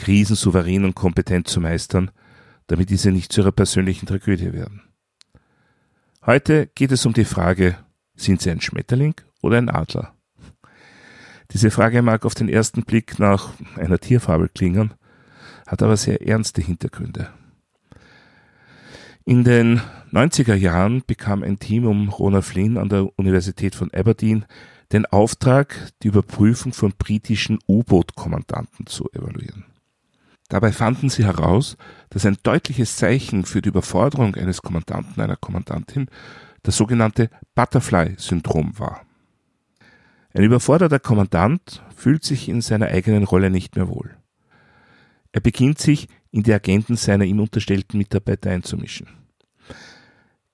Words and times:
Krisen 0.00 0.34
souverän 0.34 0.86
und 0.86 0.94
kompetent 0.94 1.46
zu 1.46 1.60
meistern, 1.60 2.10
damit 2.68 2.88
diese 2.88 3.12
nicht 3.12 3.32
zu 3.32 3.42
ihrer 3.42 3.52
persönlichen 3.52 4.06
Tragödie 4.06 4.54
werden. 4.54 4.82
Heute 6.24 6.68
geht 6.74 6.90
es 6.90 7.04
um 7.04 7.12
die 7.12 7.26
Frage, 7.26 7.76
sind 8.16 8.40
Sie 8.40 8.50
ein 8.50 8.62
Schmetterling 8.62 9.14
oder 9.42 9.58
ein 9.58 9.68
Adler? 9.68 10.14
Diese 11.52 11.70
Frage 11.70 12.00
mag 12.00 12.24
auf 12.24 12.34
den 12.34 12.48
ersten 12.48 12.84
Blick 12.84 13.18
nach 13.18 13.50
einer 13.76 13.98
Tierfabel 13.98 14.48
klingen, 14.48 14.94
hat 15.66 15.82
aber 15.82 15.98
sehr 15.98 16.26
ernste 16.26 16.62
Hintergründe. 16.62 17.28
In 19.26 19.44
den 19.44 19.82
90er 20.12 20.54
Jahren 20.54 21.02
bekam 21.06 21.42
ein 21.42 21.58
Team 21.58 21.86
um 21.86 22.08
Rona 22.08 22.40
Flynn 22.40 22.78
an 22.78 22.88
der 22.88 23.18
Universität 23.18 23.74
von 23.74 23.92
Aberdeen 23.92 24.46
den 24.92 25.04
Auftrag, 25.06 25.92
die 26.02 26.08
Überprüfung 26.08 26.72
von 26.72 26.94
britischen 26.96 27.58
U-Boot-Kommandanten 27.68 28.86
zu 28.86 29.10
evaluieren. 29.12 29.66
Dabei 30.50 30.72
fanden 30.72 31.08
sie 31.10 31.24
heraus, 31.24 31.76
dass 32.10 32.26
ein 32.26 32.36
deutliches 32.42 32.96
Zeichen 32.96 33.44
für 33.44 33.62
die 33.62 33.68
Überforderung 33.68 34.34
eines 34.34 34.62
Kommandanten, 34.62 35.22
einer 35.22 35.36
Kommandantin, 35.36 36.08
das 36.64 36.76
sogenannte 36.76 37.30
Butterfly-Syndrom 37.54 38.76
war. 38.78 39.06
Ein 40.34 40.42
überforderter 40.42 40.98
Kommandant 40.98 41.82
fühlt 41.94 42.24
sich 42.24 42.48
in 42.48 42.62
seiner 42.62 42.88
eigenen 42.88 43.22
Rolle 43.22 43.48
nicht 43.48 43.76
mehr 43.76 43.88
wohl. 43.88 44.16
Er 45.30 45.40
beginnt 45.40 45.78
sich 45.78 46.08
in 46.32 46.42
die 46.42 46.52
Agenten 46.52 46.96
seiner 46.96 47.24
ihm 47.24 47.38
unterstellten 47.38 47.98
Mitarbeiter 47.98 48.50
einzumischen. 48.50 49.06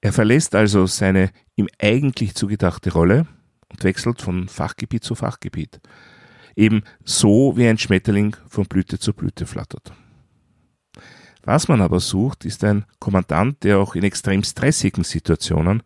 Er 0.03 0.13
verlässt 0.13 0.55
also 0.55 0.87
seine 0.87 1.31
ihm 1.57 1.69
eigentlich 1.81 2.35
zugedachte 2.35 2.93
Rolle 2.93 3.27
und 3.71 3.83
wechselt 3.83 4.21
von 4.21 4.49
Fachgebiet 4.49 5.05
zu 5.05 5.15
Fachgebiet, 5.15 5.81
eben 6.57 6.83
so 7.05 7.57
wie 7.57 7.69
ein 7.69 7.79
Schmetterling 7.79 8.37
von 8.49 8.65
Blüte 8.65 8.99
zu 8.99 9.13
Blüte 9.13 9.47
flattert. 9.47 9.93
Was 11.43 11.69
man 11.69 11.81
aber 11.81 12.01
sucht, 12.01 12.45
ist 12.45 12.65
ein 12.65 12.85
Kommandant, 12.99 13.63
der 13.63 13.79
auch 13.79 13.95
in 13.95 14.03
extrem 14.03 14.43
stressigen 14.43 15.05
Situationen 15.05 15.83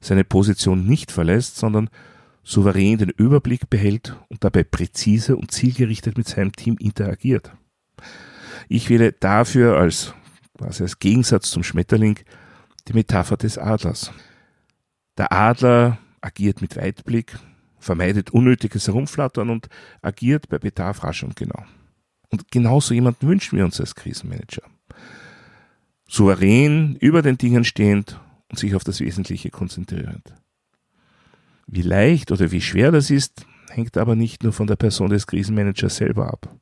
seine 0.00 0.22
Position 0.22 0.86
nicht 0.86 1.10
verlässt, 1.10 1.56
sondern 1.56 1.90
souverän 2.44 2.98
den 2.98 3.10
Überblick 3.10 3.68
behält 3.68 4.16
und 4.28 4.44
dabei 4.44 4.62
präzise 4.62 5.36
und 5.36 5.50
zielgerichtet 5.50 6.16
mit 6.16 6.28
seinem 6.28 6.52
Team 6.52 6.76
interagiert. 6.78 7.52
Ich 8.68 8.88
wähle 8.88 9.12
dafür 9.12 9.78
als, 9.78 10.14
quasi 10.56 10.84
als 10.84 11.00
Gegensatz 11.00 11.50
zum 11.50 11.64
Schmetterling 11.64 12.20
die 12.86 12.92
Metapher 12.92 13.36
des 13.36 13.58
Adlers. 13.58 14.12
Der 15.18 15.32
Adler 15.32 15.98
agiert 16.20 16.62
mit 16.62 16.76
Weitblick, 16.76 17.36
vermeidet 17.80 18.30
unnötiges 18.30 18.86
Herumflattern 18.86 19.50
und 19.50 19.68
agiert 20.02 20.48
bei 20.48 20.58
Bedarf 20.58 21.02
rasch 21.02 21.24
und 21.24 21.34
genau. 21.34 21.64
Und 22.28 22.50
genauso 22.50 22.94
jemanden 22.94 23.26
wünschen 23.26 23.58
wir 23.58 23.64
uns 23.64 23.80
als 23.80 23.94
Krisenmanager. 23.94 24.62
Souverän, 26.08 26.96
über 26.96 27.22
den 27.22 27.38
Dingen 27.38 27.64
stehend 27.64 28.20
und 28.48 28.58
sich 28.58 28.74
auf 28.74 28.84
das 28.84 29.00
Wesentliche 29.00 29.50
konzentrierend. 29.50 30.34
Wie 31.66 31.82
leicht 31.82 32.32
oder 32.32 32.50
wie 32.50 32.60
schwer 32.60 32.90
das 32.90 33.10
ist, 33.10 33.46
hängt 33.70 33.96
aber 33.96 34.16
nicht 34.16 34.42
nur 34.42 34.52
von 34.52 34.66
der 34.66 34.76
Person 34.76 35.10
des 35.10 35.26
Krisenmanagers 35.26 35.96
selber 35.96 36.32
ab. 36.32 36.56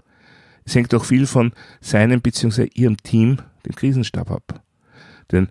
Es 0.65 0.75
hängt 0.75 0.94
auch 0.94 1.04
viel 1.04 1.26
von 1.26 1.53
seinem 1.81 2.21
bzw. 2.21 2.69
ihrem 2.75 2.98
Team, 2.98 3.38
dem 3.65 3.75
Krisenstab 3.75 4.31
ab. 4.31 4.62
Denn 5.31 5.49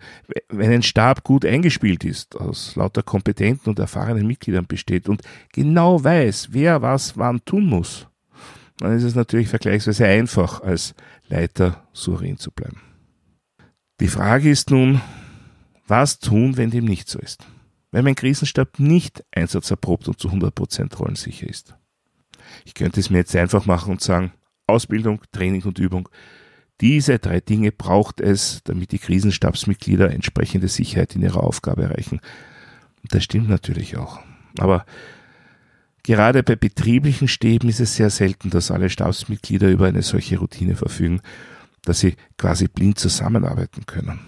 wenn 0.49 0.71
ein 0.71 0.83
Stab 0.83 1.23
gut 1.23 1.45
eingespielt 1.45 2.03
ist, 2.03 2.35
aus 2.35 2.75
lauter 2.75 3.03
kompetenten 3.03 3.69
und 3.69 3.79
erfahrenen 3.79 4.25
Mitgliedern 4.25 4.65
besteht 4.65 5.07
und 5.07 5.21
genau 5.53 6.03
weiß, 6.03 6.49
wer 6.51 6.81
was 6.81 7.17
wann 7.17 7.43
tun 7.45 7.65
muss, 7.67 8.07
dann 8.79 8.95
ist 8.95 9.03
es 9.03 9.15
natürlich 9.15 9.49
vergleichsweise 9.49 10.05
einfach, 10.05 10.61
als 10.61 10.95
Leiter 11.27 11.87
souverän 11.93 12.37
zu 12.37 12.51
bleiben. 12.51 12.81
Die 13.99 14.07
Frage 14.07 14.49
ist 14.49 14.69
nun, 14.69 15.01
was 15.87 16.19
tun, 16.19 16.57
wenn 16.57 16.69
dem 16.69 16.85
nicht 16.85 17.09
so 17.09 17.19
ist? 17.19 17.47
Wenn 17.91 18.03
mein 18.03 18.15
Krisenstab 18.15 18.79
nicht 18.79 19.23
einsatzerprobt 19.31 20.07
und 20.07 20.19
zu 20.19 20.29
100% 20.29 20.95
rollensicher 20.95 21.47
ist. 21.47 21.75
Ich 22.65 22.73
könnte 22.73 22.99
es 22.99 23.09
mir 23.09 23.19
jetzt 23.19 23.35
einfach 23.35 23.65
machen 23.65 23.91
und 23.93 24.01
sagen, 24.01 24.33
Ausbildung, 24.67 25.21
Training 25.31 25.63
und 25.63 25.79
Übung 25.79 26.09
diese 26.81 27.17
drei 27.17 27.39
Dinge 27.39 27.71
braucht 27.71 28.21
es, 28.21 28.61
damit 28.63 28.91
die 28.91 28.99
Krisenstabsmitglieder 28.99 30.11
entsprechende 30.11 30.67
Sicherheit 30.67 31.15
in 31.15 31.23
ihrer 31.23 31.43
Aufgabe 31.43 31.83
erreichen. 31.83 32.19
Das 33.09 33.23
stimmt 33.23 33.49
natürlich 33.49 33.97
auch. 33.97 34.19
Aber 34.59 34.85
gerade 36.03 36.43
bei 36.43 36.55
betrieblichen 36.55 37.27
Stäben 37.27 37.69
ist 37.69 37.79
es 37.79 37.95
sehr 37.95 38.09
selten, 38.09 38.49
dass 38.49 38.69
alle 38.69 38.89
Stabsmitglieder 38.89 39.69
über 39.69 39.87
eine 39.87 40.03
solche 40.03 40.37
Routine 40.37 40.75
verfügen, 40.75 41.21
dass 41.83 41.99
sie 41.99 42.15
quasi 42.37 42.67
blind 42.67 42.99
zusammenarbeiten 42.99 43.85
können. 43.85 44.19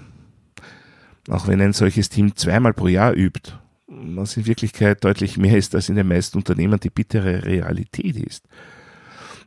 Auch 1.30 1.48
wenn 1.48 1.62
ein 1.62 1.74
solches 1.74 2.10
Team 2.10 2.36
zweimal 2.36 2.74
pro 2.74 2.88
Jahr 2.88 3.14
übt, 3.14 3.54
was 3.86 4.38
in 4.38 4.48
Wirklichkeit 4.48 5.04
deutlich 5.04 5.38
mehr 5.38 5.58
ist, 5.58 5.76
als 5.76 5.90
in 5.90 5.96
den 5.96 6.08
meisten 6.08 6.38
Unternehmen 6.38 6.80
die 6.80 6.90
bittere 6.90 7.44
Realität 7.44 8.16
ist 8.16 8.48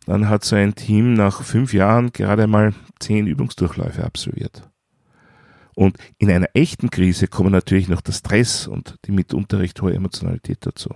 dann 0.07 0.29
hat 0.29 0.45
so 0.45 0.57
ein 0.57 0.75
Team 0.75 1.15
nach 1.15 1.43
fünf 1.43 1.73
Jahren 1.73 2.13
gerade 2.13 2.47
mal 2.47 2.75
zehn 2.99 3.27
Übungsdurchläufe 3.27 4.05
absolviert. 4.05 4.69
Und 5.75 5.97
in 6.19 6.31
einer 6.31 6.49
echten 6.55 6.91
Krise 6.91 7.29
kommen 7.29 7.53
natürlich 7.53 7.89
noch 7.89 8.01
der 8.01 8.13
Stress 8.13 8.67
und 8.67 8.97
die 9.07 9.13
mitunter 9.13 9.61
recht 9.61 9.81
hohe 9.81 9.95
Emotionalität 9.95 10.59
dazu. 10.67 10.95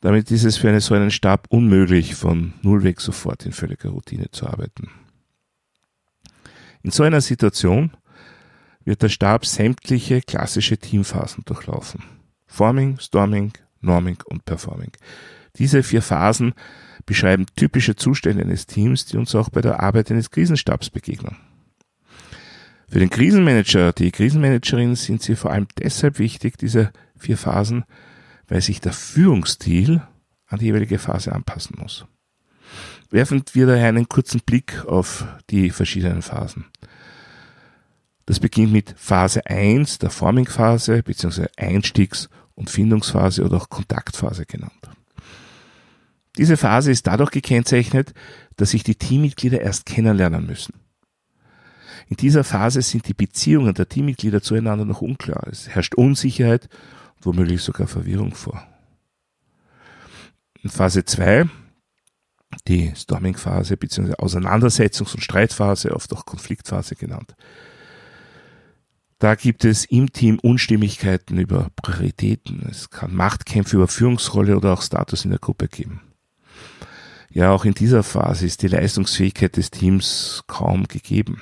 Damit 0.00 0.30
ist 0.30 0.44
es 0.44 0.56
für 0.56 0.68
einen 0.68 0.80
so 0.80 0.94
einen 0.94 1.10
Stab 1.10 1.46
unmöglich, 1.50 2.14
von 2.14 2.54
null 2.62 2.82
weg 2.82 3.00
sofort 3.00 3.44
in 3.44 3.52
völliger 3.52 3.90
Routine 3.90 4.30
zu 4.30 4.46
arbeiten. 4.46 4.90
In 6.82 6.90
so 6.92 7.02
einer 7.02 7.20
Situation 7.20 7.90
wird 8.84 9.02
der 9.02 9.08
Stab 9.08 9.44
sämtliche 9.44 10.20
klassische 10.20 10.78
Teamphasen 10.78 11.44
durchlaufen. 11.44 12.04
Forming, 12.46 12.98
Storming, 13.00 13.52
Norming 13.80 14.18
und 14.26 14.44
Performing. 14.44 14.92
Diese 15.58 15.82
vier 15.82 16.02
Phasen 16.02 16.54
beschreiben 17.06 17.46
typische 17.56 17.96
Zustände 17.96 18.42
eines 18.42 18.66
Teams, 18.66 19.06
die 19.06 19.16
uns 19.16 19.34
auch 19.34 19.48
bei 19.48 19.60
der 19.60 19.80
Arbeit 19.80 20.10
eines 20.10 20.30
Krisenstabs 20.30 20.90
begegnen. 20.90 21.36
Für 22.88 23.00
den 23.00 23.10
Krisenmanager, 23.10 23.92
die 23.92 24.12
Krisenmanagerin 24.12 24.94
sind 24.94 25.22
sie 25.22 25.34
vor 25.34 25.50
allem 25.50 25.66
deshalb 25.78 26.18
wichtig, 26.18 26.56
diese 26.56 26.92
vier 27.18 27.36
Phasen, 27.36 27.84
weil 28.48 28.60
sich 28.60 28.80
der 28.80 28.92
Führungsstil 28.92 30.02
an 30.46 30.58
die 30.58 30.66
jeweilige 30.66 30.98
Phase 30.98 31.32
anpassen 31.32 31.76
muss. 31.80 32.06
Werfen 33.10 33.42
wir 33.52 33.66
daher 33.66 33.88
einen 33.88 34.08
kurzen 34.08 34.40
Blick 34.40 34.84
auf 34.86 35.26
die 35.50 35.70
verschiedenen 35.70 36.22
Phasen. 36.22 36.66
Das 38.26 38.40
beginnt 38.40 38.72
mit 38.72 38.94
Phase 38.96 39.46
1, 39.46 39.98
der 39.98 40.10
Forming-Phase, 40.10 41.02
bzw. 41.02 41.46
Einstiegs- 41.56 42.28
und 42.54 42.70
Findungsphase 42.70 43.44
oder 43.44 43.58
auch 43.58 43.68
Kontaktphase 43.68 44.46
genannt. 44.46 44.90
Diese 46.36 46.56
Phase 46.56 46.90
ist 46.90 47.06
dadurch 47.06 47.30
gekennzeichnet, 47.30 48.12
dass 48.56 48.70
sich 48.70 48.82
die 48.82 48.94
Teammitglieder 48.94 49.60
erst 49.60 49.86
kennenlernen 49.86 50.46
müssen. 50.46 50.74
In 52.08 52.16
dieser 52.16 52.44
Phase 52.44 52.82
sind 52.82 53.08
die 53.08 53.14
Beziehungen 53.14 53.74
der 53.74 53.88
Teammitglieder 53.88 54.40
zueinander 54.40 54.84
noch 54.84 55.02
unklar. 55.02 55.46
Es 55.50 55.68
herrscht 55.68 55.94
Unsicherheit 55.94 56.68
und 57.16 57.26
womöglich 57.26 57.62
sogar 57.62 57.88
Verwirrung 57.88 58.34
vor. 58.34 58.66
In 60.62 60.70
Phase 60.70 61.04
2, 61.04 61.48
die 62.68 62.92
Storming-Phase 62.94 63.76
bzw. 63.76 64.14
Auseinandersetzungs- 64.14 65.14
und 65.14 65.22
Streitphase, 65.22 65.94
oft 65.94 66.12
auch 66.12 66.26
Konfliktphase 66.26 66.94
genannt. 66.94 67.34
Da 69.18 69.34
gibt 69.34 69.64
es 69.64 69.86
im 69.86 70.12
Team 70.12 70.38
Unstimmigkeiten 70.38 71.38
über 71.38 71.70
Prioritäten. 71.76 72.66
Es 72.70 72.90
kann 72.90 73.14
Machtkämpfe 73.14 73.76
über 73.76 73.88
Führungsrolle 73.88 74.56
oder 74.56 74.74
auch 74.74 74.82
Status 74.82 75.24
in 75.24 75.30
der 75.30 75.40
Gruppe 75.40 75.68
geben. 75.68 76.02
Ja, 77.30 77.50
auch 77.50 77.64
in 77.64 77.74
dieser 77.74 78.02
Phase 78.02 78.46
ist 78.46 78.62
die 78.62 78.68
Leistungsfähigkeit 78.68 79.56
des 79.56 79.70
Teams 79.70 80.44
kaum 80.46 80.88
gegeben. 80.88 81.40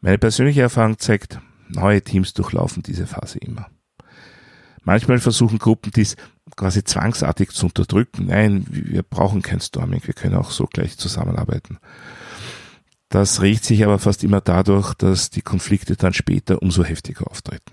Meine 0.00 0.18
persönliche 0.18 0.62
Erfahrung 0.62 0.98
zeigt, 0.98 1.40
neue 1.68 2.02
Teams 2.02 2.32
durchlaufen 2.32 2.82
diese 2.82 3.06
Phase 3.06 3.38
immer. 3.38 3.66
Manchmal 4.82 5.18
versuchen 5.18 5.58
Gruppen 5.58 5.92
dies 5.94 6.16
quasi 6.56 6.84
zwangsartig 6.84 7.50
zu 7.50 7.66
unterdrücken. 7.66 8.26
Nein, 8.26 8.64
wir 8.68 9.02
brauchen 9.02 9.42
kein 9.42 9.60
Storming, 9.60 10.00
wir 10.04 10.14
können 10.14 10.36
auch 10.36 10.50
so 10.50 10.66
gleich 10.66 10.96
zusammenarbeiten. 10.96 11.78
Das 13.08 13.42
regt 13.42 13.64
sich 13.64 13.84
aber 13.84 13.98
fast 13.98 14.22
immer 14.22 14.40
dadurch, 14.40 14.94
dass 14.94 15.30
die 15.30 15.42
Konflikte 15.42 15.96
dann 15.96 16.12
später 16.12 16.62
umso 16.62 16.84
heftiger 16.84 17.28
auftreten. 17.30 17.72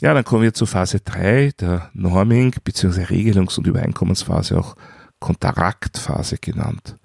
Ja, 0.00 0.12
dann 0.12 0.24
kommen 0.24 0.42
wir 0.42 0.54
zu 0.54 0.66
Phase 0.66 1.00
3, 1.00 1.52
der 1.58 1.90
Norming- 1.94 2.56
bzw. 2.62 3.04
Regelungs- 3.04 3.58
und 3.58 3.66
Übereinkommensphase, 3.66 4.58
auch 4.58 4.74
Kontaraktphase 5.20 6.38
genannt. 6.38 6.96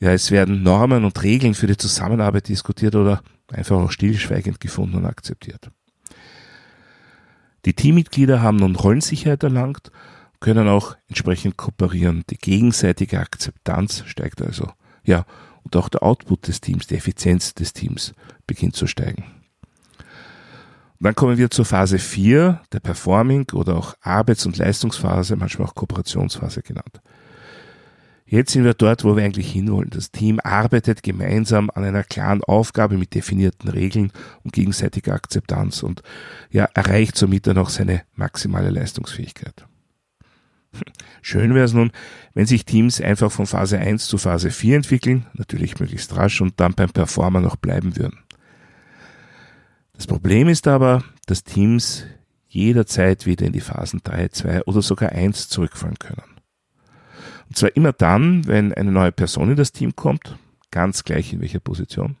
Ja, 0.00 0.12
es 0.12 0.30
werden 0.30 0.62
Normen 0.62 1.04
und 1.04 1.22
Regeln 1.22 1.54
für 1.54 1.66
die 1.66 1.76
Zusammenarbeit 1.76 2.48
diskutiert 2.48 2.94
oder 2.94 3.22
einfach 3.52 3.76
auch 3.76 3.90
stillschweigend 3.90 4.60
gefunden 4.60 4.96
und 4.96 5.06
akzeptiert. 5.06 5.70
Die 7.64 7.74
Teammitglieder 7.74 8.40
haben 8.40 8.56
nun 8.56 8.76
Rollensicherheit 8.76 9.42
erlangt 9.42 9.90
können 10.40 10.68
auch 10.68 10.96
entsprechend 11.08 11.56
kooperieren. 11.56 12.24
Die 12.30 12.38
gegenseitige 12.38 13.18
Akzeptanz 13.18 14.04
steigt 14.06 14.42
also. 14.42 14.70
Ja, 15.04 15.24
und 15.64 15.76
auch 15.76 15.88
der 15.88 16.02
Output 16.02 16.48
des 16.48 16.60
Teams, 16.60 16.86
die 16.86 16.96
Effizienz 16.96 17.54
des 17.54 17.72
Teams 17.72 18.12
beginnt 18.46 18.76
zu 18.76 18.86
steigen. 18.86 19.24
Dann 21.00 21.14
kommen 21.14 21.38
wir 21.38 21.50
zur 21.50 21.64
Phase 21.64 21.98
4, 21.98 22.60
der 22.72 22.80
Performing 22.80 23.50
oder 23.52 23.76
auch 23.76 23.94
Arbeits- 24.00 24.46
und 24.46 24.56
Leistungsphase, 24.56 25.36
manchmal 25.36 25.68
auch 25.68 25.74
Kooperationsphase 25.74 26.62
genannt. 26.62 27.00
Jetzt 28.30 28.52
sind 28.52 28.64
wir 28.64 28.74
dort, 28.74 29.04
wo 29.04 29.16
wir 29.16 29.24
eigentlich 29.24 29.50
hinwollen. 29.50 29.88
Das 29.88 30.10
Team 30.10 30.38
arbeitet 30.42 31.02
gemeinsam 31.02 31.70
an 31.72 31.84
einer 31.84 32.04
klaren 32.04 32.42
Aufgabe 32.44 32.98
mit 32.98 33.14
definierten 33.14 33.70
Regeln 33.70 34.12
und 34.44 34.52
gegenseitiger 34.52 35.14
Akzeptanz 35.14 35.82
und 35.82 36.02
ja, 36.50 36.68
erreicht 36.74 37.16
somit 37.16 37.46
dann 37.46 37.56
auch 37.56 37.70
seine 37.70 38.02
maximale 38.14 38.68
Leistungsfähigkeit. 38.68 39.66
Schön 41.22 41.54
wäre 41.54 41.64
es 41.64 41.72
nun, 41.72 41.90
wenn 42.34 42.44
sich 42.44 42.66
Teams 42.66 43.00
einfach 43.00 43.32
von 43.32 43.46
Phase 43.46 43.78
1 43.78 44.06
zu 44.06 44.18
Phase 44.18 44.50
4 44.50 44.76
entwickeln, 44.76 45.26
natürlich 45.32 45.80
möglichst 45.80 46.14
rasch 46.14 46.42
und 46.42 46.60
dann 46.60 46.74
beim 46.74 46.90
Performer 46.90 47.40
noch 47.40 47.56
bleiben 47.56 47.96
würden. 47.96 48.18
Das 49.98 50.06
Problem 50.06 50.48
ist 50.48 50.68
aber, 50.68 51.02
dass 51.26 51.42
Teams 51.42 52.04
jederzeit 52.46 53.26
wieder 53.26 53.46
in 53.46 53.52
die 53.52 53.60
Phasen 53.60 54.00
3, 54.04 54.28
2 54.28 54.62
oder 54.62 54.80
sogar 54.80 55.10
1 55.10 55.48
zurückfallen 55.48 55.98
können. 55.98 56.22
Und 57.48 57.56
zwar 57.56 57.74
immer 57.74 57.92
dann, 57.92 58.46
wenn 58.46 58.72
eine 58.72 58.92
neue 58.92 59.10
Person 59.10 59.50
in 59.50 59.56
das 59.56 59.72
Team 59.72 59.96
kommt, 59.96 60.38
ganz 60.70 61.02
gleich 61.02 61.32
in 61.32 61.40
welcher 61.40 61.58
Position, 61.58 62.16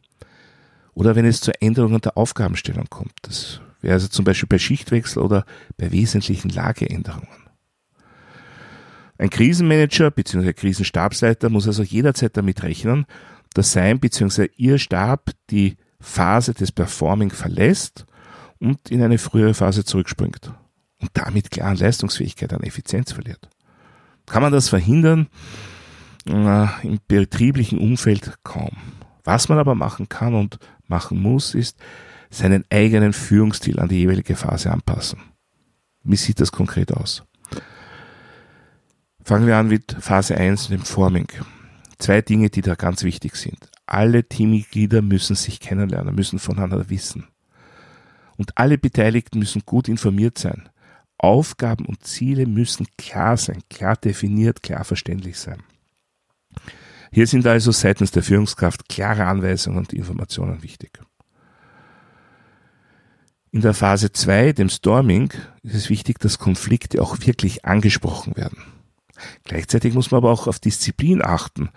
oder 0.92 1.14
wenn 1.14 1.24
es 1.24 1.40
zur 1.40 1.54
Änderung 1.62 2.00
der 2.00 2.18
Aufgabenstellung 2.18 2.86
kommt. 2.90 3.12
Das 3.22 3.60
wäre 3.80 3.94
also 3.94 4.08
zum 4.08 4.24
Beispiel 4.24 4.48
bei 4.48 4.58
Schichtwechsel 4.58 5.22
oder 5.22 5.44
bei 5.76 5.92
wesentlichen 5.92 6.48
Lageänderungen. 6.48 7.28
Ein 9.18 9.30
Krisenmanager 9.30 10.10
bzw. 10.10 10.52
Krisenstabsleiter 10.52 11.48
muss 11.48 11.68
also 11.68 11.84
jederzeit 11.84 12.36
damit 12.36 12.64
rechnen, 12.64 13.06
dass 13.54 13.70
sein 13.70 14.00
bzw. 14.00 14.48
ihr 14.56 14.78
Stab 14.78 15.30
die 15.50 15.76
Phase 16.00 16.54
des 16.54 16.72
Performing 16.72 17.30
verlässt 17.30 18.06
und 18.58 18.90
in 18.90 19.02
eine 19.02 19.18
frühere 19.18 19.54
Phase 19.54 19.84
zurückspringt 19.84 20.52
und 21.00 21.10
damit 21.14 21.50
klar 21.50 21.70
an 21.70 21.76
Leistungsfähigkeit, 21.76 22.52
an 22.52 22.62
Effizienz 22.62 23.12
verliert. 23.12 23.48
Kann 24.26 24.42
man 24.42 24.52
das 24.52 24.68
verhindern? 24.68 25.28
Na, 26.24 26.78
Im 26.82 27.00
betrieblichen 27.06 27.78
Umfeld 27.78 28.34
kaum. 28.44 28.76
Was 29.24 29.48
man 29.48 29.58
aber 29.58 29.74
machen 29.74 30.08
kann 30.08 30.34
und 30.34 30.58
machen 30.86 31.20
muss, 31.20 31.54
ist 31.54 31.78
seinen 32.30 32.64
eigenen 32.70 33.12
Führungsstil 33.12 33.80
an 33.80 33.88
die 33.88 33.96
jeweilige 33.96 34.36
Phase 34.36 34.70
anpassen. 34.70 35.20
Wie 36.02 36.16
sieht 36.16 36.40
das 36.40 36.52
konkret 36.52 36.92
aus? 36.92 37.24
Fangen 39.22 39.46
wir 39.46 39.56
an 39.56 39.68
mit 39.68 39.96
Phase 40.00 40.36
1, 40.36 40.68
dem 40.68 40.80
Forming. 40.80 41.28
Zwei 41.98 42.22
Dinge, 42.22 42.50
die 42.50 42.62
da 42.62 42.74
ganz 42.74 43.02
wichtig 43.02 43.36
sind. 43.36 43.67
Alle 43.90 44.22
Teammitglieder 44.22 45.00
müssen 45.00 45.34
sich 45.34 45.60
kennenlernen, 45.60 46.14
müssen 46.14 46.38
voneinander 46.38 46.90
wissen. 46.90 47.26
Und 48.36 48.58
alle 48.58 48.76
Beteiligten 48.76 49.38
müssen 49.38 49.62
gut 49.64 49.88
informiert 49.88 50.36
sein. 50.36 50.68
Aufgaben 51.16 51.86
und 51.86 52.04
Ziele 52.04 52.46
müssen 52.46 52.86
klar 52.98 53.38
sein, 53.38 53.62
klar 53.70 53.96
definiert, 53.96 54.62
klar 54.62 54.84
verständlich 54.84 55.38
sein. 55.38 55.62
Hier 57.10 57.26
sind 57.26 57.46
also 57.46 57.72
seitens 57.72 58.10
der 58.10 58.22
Führungskraft 58.22 58.90
klare 58.90 59.24
Anweisungen 59.24 59.78
und 59.78 59.94
Informationen 59.94 60.62
wichtig. 60.62 61.00
In 63.50 63.62
der 63.62 63.72
Phase 63.72 64.12
2, 64.12 64.52
dem 64.52 64.68
Storming, 64.68 65.32
ist 65.62 65.74
es 65.74 65.88
wichtig, 65.88 66.18
dass 66.18 66.38
Konflikte 66.38 67.00
auch 67.00 67.18
wirklich 67.20 67.64
angesprochen 67.64 68.36
werden. 68.36 68.58
Gleichzeitig 69.44 69.94
muss 69.94 70.10
man 70.10 70.18
aber 70.18 70.30
auch 70.30 70.46
auf 70.46 70.58
Disziplin 70.58 71.22
achten. 71.24 71.70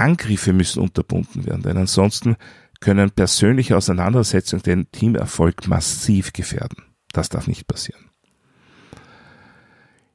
Angriffe 0.00 0.52
müssen 0.52 0.82
unterbunden 0.82 1.46
werden, 1.46 1.62
denn 1.62 1.76
ansonsten 1.76 2.36
können 2.80 3.10
persönliche 3.10 3.76
Auseinandersetzungen 3.76 4.62
den 4.62 4.90
Teamerfolg 4.90 5.68
massiv 5.68 6.32
gefährden. 6.32 6.84
Das 7.12 7.28
darf 7.28 7.46
nicht 7.46 7.66
passieren. 7.66 8.10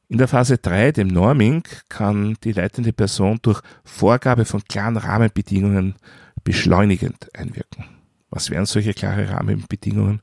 In 0.07 0.17
der 0.19 0.27
Phase 0.27 0.57
3, 0.57 0.91
dem 0.91 1.07
Norming, 1.07 1.63
kann 1.89 2.37
die 2.43 2.51
leitende 2.51 2.93
Person 2.93 3.39
durch 3.41 3.61
Vorgabe 3.83 4.45
von 4.45 4.63
klaren 4.63 4.97
Rahmenbedingungen 4.97 5.95
beschleunigend 6.43 7.35
einwirken. 7.35 7.85
Was 8.29 8.49
wären 8.49 8.65
solche 8.65 8.93
klare 8.93 9.29
Rahmenbedingungen? 9.29 10.21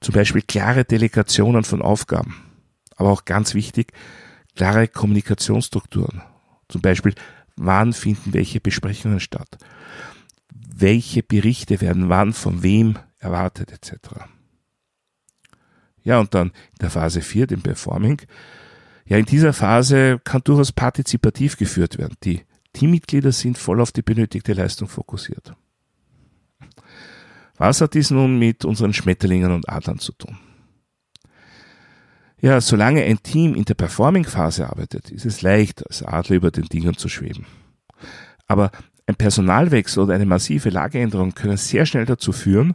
Zum 0.00 0.14
Beispiel 0.14 0.42
klare 0.42 0.84
Delegationen 0.84 1.64
von 1.64 1.82
Aufgaben. 1.82 2.36
Aber 2.96 3.10
auch 3.10 3.24
ganz 3.24 3.54
wichtig, 3.54 3.92
klare 4.56 4.88
Kommunikationsstrukturen. 4.88 6.22
Zum 6.68 6.80
Beispiel, 6.80 7.14
wann 7.56 7.92
finden 7.92 8.32
welche 8.32 8.60
Besprechungen 8.60 9.20
statt? 9.20 9.58
Welche 10.52 11.22
Berichte 11.22 11.80
werden 11.80 12.08
wann 12.08 12.32
von 12.32 12.62
wem 12.62 12.98
erwartet 13.18 13.72
etc. 13.72 13.98
Ja, 16.02 16.18
und 16.18 16.34
dann 16.34 16.48
in 16.48 16.78
der 16.80 16.90
Phase 16.90 17.20
4, 17.20 17.46
dem 17.46 17.62
Performing. 17.62 18.22
Ja, 19.04 19.18
in 19.18 19.24
dieser 19.24 19.52
Phase 19.52 20.20
kann 20.24 20.42
durchaus 20.42 20.72
partizipativ 20.72 21.56
geführt 21.56 21.98
werden. 21.98 22.16
Die 22.24 22.42
Teammitglieder 22.72 23.32
sind 23.32 23.58
voll 23.58 23.80
auf 23.80 23.92
die 23.92 24.02
benötigte 24.02 24.52
Leistung 24.52 24.88
fokussiert. 24.88 25.54
Was 27.56 27.80
hat 27.80 27.94
dies 27.94 28.10
nun 28.10 28.38
mit 28.38 28.64
unseren 28.64 28.92
Schmetterlingen 28.92 29.52
und 29.52 29.68
Adlern 29.68 29.98
zu 29.98 30.12
tun? 30.12 30.38
Ja, 32.42 32.60
solange 32.60 33.04
ein 33.04 33.22
Team 33.22 33.54
in 33.54 33.64
der 33.64 33.74
Performing-Phase 33.74 34.68
arbeitet, 34.68 35.12
ist 35.12 35.24
es 35.24 35.42
leicht, 35.42 35.86
als 35.86 36.02
Adler 36.02 36.34
über 36.34 36.50
den 36.50 36.64
Dingen 36.64 36.96
zu 36.96 37.08
schweben. 37.08 37.46
Aber 38.48 38.72
ein 39.06 39.14
Personalwechsel 39.14 40.02
oder 40.02 40.14
eine 40.14 40.26
massive 40.26 40.68
Lageänderung 40.68 41.34
können 41.34 41.56
sehr 41.56 41.86
schnell 41.86 42.04
dazu 42.04 42.32
führen, 42.32 42.74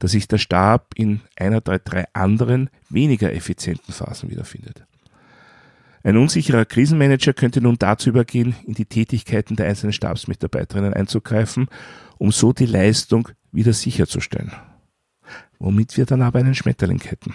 dass 0.00 0.10
sich 0.10 0.26
der 0.26 0.38
Stab 0.38 0.88
in 0.96 1.20
einer 1.36 1.60
der 1.60 1.78
drei 1.78 2.04
anderen, 2.14 2.68
weniger 2.90 3.32
effizienten 3.32 3.94
Phasen 3.94 4.28
wiederfindet. 4.28 4.84
Ein 6.02 6.16
unsicherer 6.16 6.64
Krisenmanager 6.64 7.32
könnte 7.32 7.60
nun 7.60 7.78
dazu 7.78 8.10
übergehen, 8.10 8.56
in 8.66 8.74
die 8.74 8.86
Tätigkeiten 8.86 9.54
der 9.54 9.68
einzelnen 9.68 9.92
Stabsmitarbeiterinnen 9.92 10.94
einzugreifen, 10.94 11.68
um 12.18 12.32
so 12.32 12.52
die 12.52 12.66
Leistung 12.66 13.28
wieder 13.52 13.72
sicherzustellen. 13.72 14.52
Womit 15.60 15.96
wir 15.96 16.06
dann 16.06 16.22
aber 16.22 16.40
einen 16.40 16.56
Schmetterling 16.56 17.00
hätten. 17.02 17.34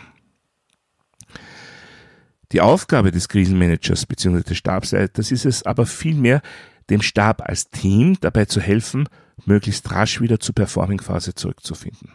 Die 2.51 2.62
Aufgabe 2.62 3.12
des 3.12 3.29
Krisenmanagers 3.29 4.05
bzw. 4.05 4.43
des 4.43 4.58
Stabsleiters 4.58 5.31
ist 5.31 5.46
es 5.46 5.63
aber 5.63 5.86
vielmehr, 5.86 6.41
dem 6.89 7.01
Stab 7.01 7.41
als 7.48 7.70
Team 7.70 8.17
dabei 8.20 8.46
zu 8.46 8.60
helfen, 8.60 9.08
möglichst 9.46 9.89
rasch 9.91 10.20
wieder 10.20 10.39
zur 10.39 10.55
Performing-Phase 10.55 11.34
zurückzufinden. 11.34 12.12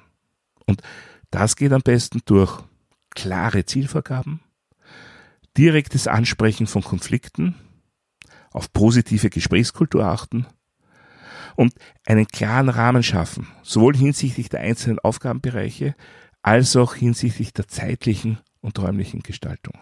Und 0.66 0.82
das 1.30 1.56
geht 1.56 1.72
am 1.72 1.82
besten 1.82 2.20
durch 2.26 2.62
klare 3.10 3.64
Zielvorgaben, 3.64 4.40
direktes 5.56 6.06
Ansprechen 6.06 6.66
von 6.66 6.82
Konflikten, 6.82 7.54
auf 8.50 8.72
positive 8.72 9.30
Gesprächskultur 9.30 10.04
achten 10.04 10.46
und 11.56 11.74
einen 12.06 12.26
klaren 12.26 12.68
Rahmen 12.68 13.02
schaffen, 13.02 13.48
sowohl 13.62 13.96
hinsichtlich 13.96 14.50
der 14.50 14.60
einzelnen 14.60 14.98
Aufgabenbereiche 14.98 15.94
als 16.42 16.76
auch 16.76 16.94
hinsichtlich 16.94 17.54
der 17.54 17.68
zeitlichen 17.68 18.38
und 18.60 18.78
räumlichen 18.78 19.22
Gestaltung. 19.22 19.78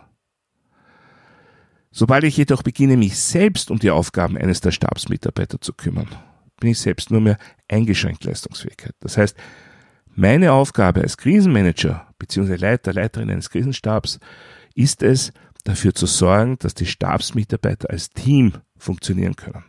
Sobald 1.97 2.25
ich 2.25 2.37
jedoch 2.37 2.65
beginne, 2.65 2.97
mich 2.97 3.17
selbst 3.17 3.71
um 3.71 3.79
die 3.79 3.93
Aufgaben 3.93 4.37
eines 4.37 4.61
der 4.61 4.73
Stabsmitarbeiter 4.73 5.61
zu 5.61 5.73
kümmern, 5.73 6.09
bin 6.59 6.71
ich 6.71 6.81
selbst 6.81 7.13
nur 7.13 7.21
mehr 7.21 7.39
eingeschränkt 7.69 8.25
Leistungsfähigkeit. 8.25 8.97
Das 8.99 9.17
heißt, 9.17 9.37
meine 10.09 10.51
Aufgabe 10.51 11.03
als 11.03 11.17
Krisenmanager 11.17 12.09
bzw. 12.19 12.57
Leiter, 12.57 12.93
Leiterin 12.93 13.31
eines 13.31 13.49
Krisenstabs 13.49 14.19
ist 14.75 15.05
es, 15.05 15.33
dafür 15.63 15.95
zu 15.95 16.07
sorgen, 16.07 16.59
dass 16.59 16.75
die 16.75 16.85
Stabsmitarbeiter 16.85 17.89
als 17.91 18.11
Team 18.11 18.55
funktionieren 18.77 19.37
können. 19.37 19.65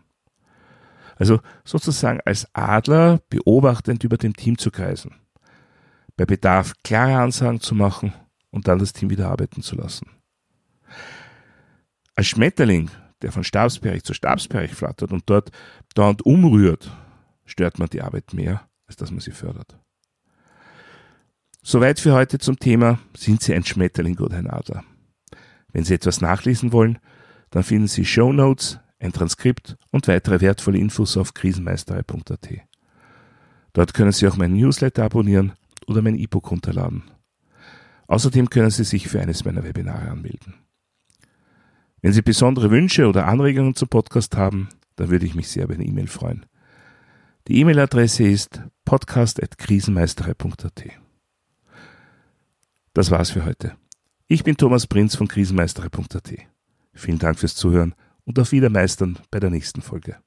Also 1.17 1.41
sozusagen 1.63 2.21
als 2.25 2.47
Adler 2.53 3.19
beobachtend 3.29 4.03
über 4.03 4.17
dem 4.17 4.35
Team 4.35 4.57
zu 4.57 4.71
kreisen. 4.71 5.13
Bei 6.17 6.25
Bedarf 6.25 6.73
klare 6.83 7.19
Ansagen 7.19 7.61
zu 7.61 7.75
machen 7.75 8.13
und 8.49 8.67
dann 8.67 8.79
das 8.79 8.93
Team 8.93 9.11
wieder 9.11 9.29
arbeiten 9.29 9.61
zu 9.61 9.75
lassen. 9.75 10.07
Als 12.15 12.27
Schmetterling 12.27 12.89
der 13.21 13.31
von 13.31 13.43
Stabsbereich 13.43 14.03
zu 14.03 14.13
Stabsbereich 14.13 14.73
flattert 14.73 15.11
und 15.11 15.23
dort 15.29 15.51
dauernd 15.93 16.25
umrührt, 16.25 16.91
stört 17.45 17.79
man 17.79 17.89
die 17.89 18.01
Arbeit 18.01 18.33
mehr, 18.33 18.67
als 18.87 18.97
dass 18.97 19.11
man 19.11 19.19
sie 19.19 19.31
fördert. 19.31 19.79
Soweit 21.63 21.99
für 21.99 22.13
heute 22.13 22.37
zum 22.37 22.59
Thema, 22.59 22.99
sind 23.17 23.41
Sie 23.41 23.53
ein 23.53 23.65
Schmetterling 23.65 24.19
oder 24.19 24.37
ein 24.37 24.49
Adler? 24.49 24.83
Wenn 25.73 25.83
Sie 25.83 25.95
etwas 25.95 26.21
nachlesen 26.21 26.71
wollen, 26.71 26.99
dann 27.49 27.63
finden 27.63 27.87
Sie 27.87 28.05
Show 28.05 28.31
Notes, 28.31 28.79
ein 28.99 29.11
Transkript 29.11 29.75
und 29.89 30.07
weitere 30.07 30.41
wertvolle 30.41 30.77
Infos 30.77 31.17
auf 31.17 31.33
krisenmeisterei.at. 31.33 32.49
Dort 33.73 33.93
können 33.93 34.11
Sie 34.11 34.27
auch 34.27 34.37
meinen 34.37 34.55
Newsletter 34.55 35.03
abonnieren 35.03 35.53
oder 35.87 36.01
mein 36.01 36.15
E-Book 36.15 36.51
runterladen. 36.51 37.03
Außerdem 38.07 38.49
können 38.49 38.69
Sie 38.69 38.83
sich 38.83 39.07
für 39.07 39.19
eines 39.19 39.43
meiner 39.43 39.63
Webinare 39.63 40.11
anmelden. 40.11 40.64
Wenn 42.05 42.13
Sie 42.13 42.21
besondere 42.21 42.69
Wünsche 42.69 43.07
oder 43.07 43.25
Anregungen 43.25 43.73
zum 43.73 43.87
Podcast 43.87 44.37
haben, 44.37 44.69
dann 44.95 45.09
würde 45.09 45.25
ich 45.25 45.33
mich 45.33 45.47
sehr 45.47 45.63
über 45.63 45.73
eine 45.73 45.85
E-Mail 45.85 46.05
freuen. 46.05 46.45
Die 47.47 47.59
E-Mail-Adresse 47.59 48.25
ist 48.25 48.61
podcast.krisenmeisterei.at. 48.85 50.83
Das 52.93 53.09
war's 53.09 53.31
für 53.31 53.43
heute. 53.43 53.75
Ich 54.27 54.43
bin 54.43 54.55
Thomas 54.55 54.85
Prinz 54.85 55.15
von 55.15 55.27
krisenmeisterei.at. 55.27 56.31
Vielen 56.93 57.17
Dank 57.17 57.39
fürs 57.39 57.55
Zuhören 57.55 57.95
und 58.23 58.37
auf 58.37 58.51
Wiedermeistern 58.51 59.17
bei 59.31 59.39
der 59.39 59.49
nächsten 59.49 59.81
Folge. 59.81 60.17